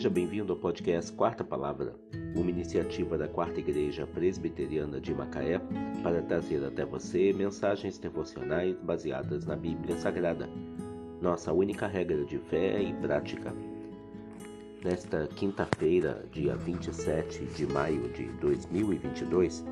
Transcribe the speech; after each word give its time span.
Seja 0.00 0.08
bem-vindo 0.08 0.50
ao 0.50 0.58
podcast 0.58 1.12
Quarta 1.12 1.44
Palavra, 1.44 1.94
uma 2.34 2.48
iniciativa 2.48 3.18
da 3.18 3.28
Quarta 3.28 3.60
Igreja 3.60 4.06
Presbiteriana 4.06 4.98
de 4.98 5.12
Macaé 5.12 5.60
para 6.02 6.22
trazer 6.22 6.64
até 6.64 6.86
você 6.86 7.34
mensagens 7.34 7.98
devocionais 7.98 8.74
baseadas 8.80 9.44
na 9.44 9.54
Bíblia 9.54 9.98
Sagrada, 9.98 10.48
nossa 11.20 11.52
única 11.52 11.86
regra 11.86 12.24
de 12.24 12.38
fé 12.38 12.80
e 12.80 12.94
prática. 12.94 13.54
Nesta 14.82 15.26
quinta-feira, 15.36 16.24
dia 16.32 16.56
27 16.56 17.44
de 17.54 17.66
maio 17.66 18.08
de 18.14 18.24
2022, 18.40 19.66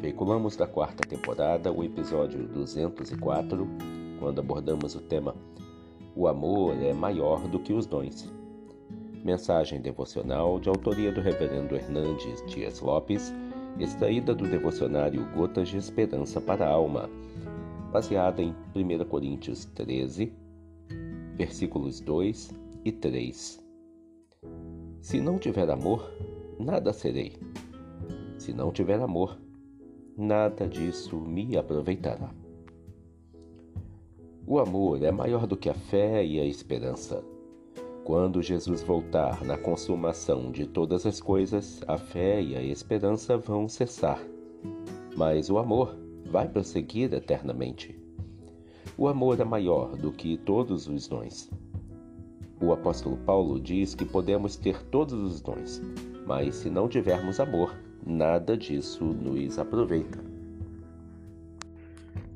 veiculamos 0.00 0.54
da 0.54 0.68
quarta 0.68 1.04
temporada 1.08 1.72
o 1.72 1.82
episódio 1.82 2.46
204, 2.46 3.66
quando 4.20 4.38
abordamos 4.38 4.94
o 4.94 5.00
tema 5.00 5.34
O 6.14 6.28
amor 6.28 6.80
é 6.80 6.92
maior 6.92 7.48
do 7.48 7.58
que 7.58 7.72
os 7.72 7.84
dons. 7.84 8.32
Mensagem 9.26 9.80
devocional 9.80 10.60
de 10.60 10.68
autoria 10.68 11.10
do 11.10 11.20
Reverendo 11.20 11.74
Hernandes 11.74 12.46
Dias 12.46 12.78
Lopes, 12.78 13.34
extraída 13.76 14.32
do 14.32 14.48
devocionário 14.48 15.26
Gotas 15.34 15.68
de 15.68 15.78
Esperança 15.78 16.40
para 16.40 16.64
a 16.64 16.70
Alma, 16.70 17.10
baseada 17.90 18.40
em 18.40 18.54
1 18.72 19.04
Coríntios 19.06 19.64
13, 19.64 20.32
versículos 21.34 21.98
2 21.98 22.52
e 22.84 22.92
3. 22.92 23.66
Se 25.00 25.20
não 25.20 25.40
tiver 25.40 25.68
amor, 25.70 26.08
nada 26.56 26.92
serei. 26.92 27.32
Se 28.38 28.52
não 28.52 28.70
tiver 28.70 29.00
amor, 29.00 29.36
nada 30.16 30.68
disso 30.68 31.16
me 31.16 31.56
aproveitará. 31.56 32.32
O 34.46 34.60
amor 34.60 35.02
é 35.02 35.10
maior 35.10 35.48
do 35.48 35.56
que 35.56 35.68
a 35.68 35.74
fé 35.74 36.24
e 36.24 36.38
a 36.38 36.44
esperança. 36.44 37.24
Quando 38.06 38.40
Jesus 38.40 38.84
voltar 38.84 39.44
na 39.44 39.58
consumação 39.58 40.52
de 40.52 40.64
todas 40.64 41.04
as 41.04 41.20
coisas, 41.20 41.82
a 41.88 41.98
fé 41.98 42.40
e 42.40 42.54
a 42.54 42.62
esperança 42.62 43.36
vão 43.36 43.68
cessar, 43.68 44.22
mas 45.16 45.50
o 45.50 45.58
amor 45.58 45.98
vai 46.30 46.46
prosseguir 46.46 47.12
eternamente. 47.12 48.00
O 48.96 49.08
amor 49.08 49.40
é 49.40 49.44
maior 49.44 49.96
do 49.96 50.12
que 50.12 50.36
todos 50.36 50.86
os 50.86 51.08
dons. 51.08 51.50
O 52.62 52.72
apóstolo 52.72 53.16
Paulo 53.16 53.58
diz 53.58 53.92
que 53.92 54.04
podemos 54.04 54.54
ter 54.54 54.80
todos 54.84 55.20
os 55.20 55.40
dons, 55.40 55.82
mas 56.24 56.54
se 56.54 56.70
não 56.70 56.88
tivermos 56.88 57.40
amor, 57.40 57.74
nada 58.06 58.56
disso 58.56 59.02
nos 59.02 59.58
aproveita. 59.58 60.24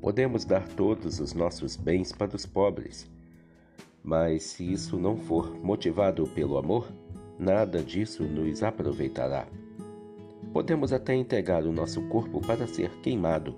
Podemos 0.00 0.44
dar 0.44 0.66
todos 0.70 1.20
os 1.20 1.32
nossos 1.32 1.76
bens 1.76 2.10
para 2.10 2.34
os 2.34 2.44
pobres 2.44 3.08
mas 4.02 4.42
se 4.42 4.72
isso 4.72 4.98
não 4.98 5.16
for 5.16 5.54
motivado 5.62 6.26
pelo 6.28 6.56
amor, 6.58 6.90
nada 7.38 7.82
disso 7.82 8.24
nos 8.24 8.62
aproveitará. 8.62 9.46
Podemos 10.52 10.92
até 10.92 11.14
entregar 11.14 11.64
o 11.64 11.72
nosso 11.72 12.02
corpo 12.08 12.40
para 12.40 12.66
ser 12.66 12.90
queimado, 13.02 13.54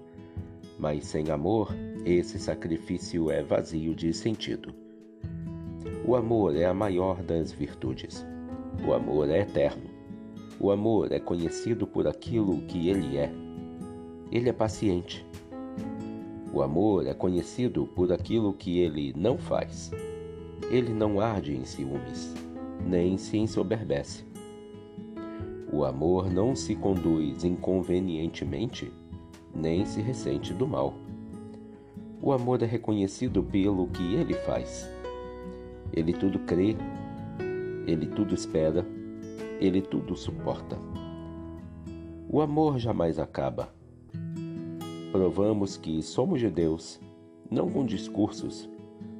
mas 0.78 1.06
sem 1.06 1.30
amor, 1.30 1.74
esse 2.04 2.38
sacrifício 2.38 3.30
é 3.30 3.42
vazio 3.42 3.94
de 3.94 4.12
sentido. 4.12 4.74
O 6.04 6.16
amor 6.16 6.56
é 6.56 6.64
a 6.64 6.74
maior 6.74 7.22
das 7.22 7.52
virtudes. 7.52 8.26
O 8.86 8.92
amor 8.92 9.30
é 9.30 9.40
eterno. 9.40 9.88
O 10.58 10.70
amor 10.70 11.12
é 11.12 11.20
conhecido 11.20 11.86
por 11.86 12.08
aquilo 12.08 12.60
que 12.62 12.88
ele 12.88 13.16
é. 13.16 13.32
Ele 14.30 14.48
é 14.48 14.52
paciente. 14.52 15.24
O 16.52 16.60
amor 16.60 17.06
é 17.06 17.14
conhecido 17.14 17.86
por 17.86 18.12
aquilo 18.12 18.52
que 18.52 18.80
ele 18.80 19.14
não 19.16 19.38
faz. 19.38 19.90
Ele 20.70 20.92
não 20.92 21.20
arde 21.20 21.54
em 21.54 21.64
ciúmes, 21.64 22.34
nem 22.86 23.16
se 23.18 23.36
ensoberbece. 23.36 24.24
O 25.72 25.84
amor 25.84 26.30
não 26.30 26.54
se 26.54 26.74
conduz 26.74 27.44
inconvenientemente, 27.44 28.92
nem 29.54 29.86
se 29.86 30.00
ressente 30.00 30.52
do 30.52 30.66
mal. 30.66 30.94
O 32.20 32.32
amor 32.32 32.62
é 32.62 32.66
reconhecido 32.66 33.42
pelo 33.42 33.86
que 33.88 34.14
ele 34.14 34.34
faz. 34.34 34.88
Ele 35.92 36.12
tudo 36.12 36.38
crê, 36.40 36.76
ele 37.86 38.06
tudo 38.06 38.34
espera, 38.34 38.86
ele 39.60 39.80
tudo 39.80 40.16
suporta. 40.16 40.78
O 42.28 42.40
amor 42.40 42.78
jamais 42.78 43.18
acaba. 43.18 43.74
Provamos 45.10 45.76
que 45.76 46.02
somos 46.02 46.40
de 46.40 46.48
Deus, 46.48 47.00
não 47.50 47.68
com 47.68 47.84
discursos, 47.84 48.68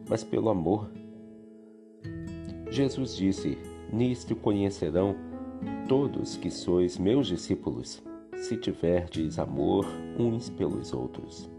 mas 0.09 0.25
pelo 0.25 0.49
amor 0.49 0.91
Jesus 2.73 3.15
disse: 3.15 3.59
Nisto 3.93 4.35
conhecerão 4.35 5.15
todos 5.87 6.39
que 6.39 6.51
sois 6.51 6.97
meus 6.97 7.27
discípulos, 7.27 8.03
se 8.35 8.57
tiverdes 8.57 9.39
amor 9.39 9.87
uns 10.19 10.49
pelos 10.49 10.95
outros. 10.95 11.51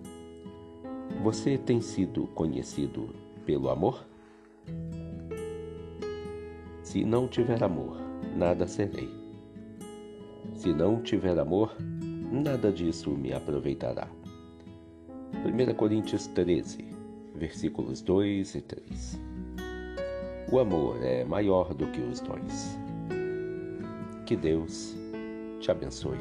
Você 1.22 1.56
tem 1.56 1.82
sido 1.82 2.26
conhecido 2.30 3.14
pelo 3.46 3.70
amor? 3.70 4.04
Se 6.82 7.06
não 7.06 7.28
tiver 7.28 7.64
amor, 7.64 7.96
nada 8.36 8.66
serei. 8.66 9.12
Se 10.56 10.74
não 10.74 11.00
tiver 11.00 11.38
amor, 11.38 11.76
nada 12.32 12.72
disso 12.72 13.12
me 13.12 13.34
aproveitará. 13.34 14.08
1 15.46 15.76
Coríntios 15.76 16.26
13, 16.26 16.84
versículos 17.36 18.02
2 18.02 18.56
e 18.56 18.62
3. 18.62 19.33
O 20.54 20.60
amor 20.60 21.02
é 21.02 21.26
maior 21.26 21.74
do 21.74 21.88
que 21.88 22.00
os 22.00 22.20
dons. 22.20 22.78
Que 24.24 24.36
Deus 24.36 24.96
te 25.60 25.72
abençoe. 25.72 26.20